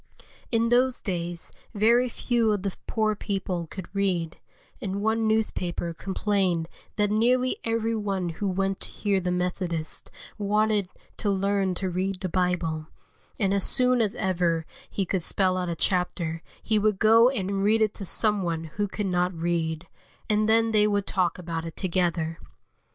[0.51, 4.39] In those days very few of the poor people could read,
[4.81, 10.09] and one newspaper complained that nearly every one who went to hear the Methodists
[10.39, 12.87] wanted to learn to read the Bible,
[13.39, 17.61] and as soon as ever he could spell out a chapter he would go and
[17.63, 19.85] read it to some one who could not read,
[20.27, 22.39] and then they would talk about it together.